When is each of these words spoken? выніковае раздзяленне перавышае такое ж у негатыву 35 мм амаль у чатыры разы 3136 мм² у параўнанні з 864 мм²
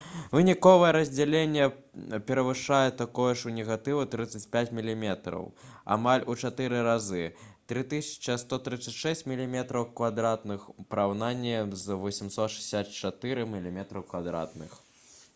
выніковае 0.35 0.87
раздзяленне 0.95 1.65
перавышае 2.29 2.87
такое 3.01 3.33
ж 3.41 3.49
у 3.51 3.53
негатыву 3.57 4.05
35 4.15 4.71
мм 4.77 5.05
амаль 5.97 6.25
у 6.33 6.37
чатыры 6.45 6.79
разы 6.89 7.21
3136 7.75 9.29
мм² 9.33 9.63
у 9.83 10.89
параўнанні 10.93 11.55
з 11.85 12.01
864 12.09 13.47
мм² 13.55 14.69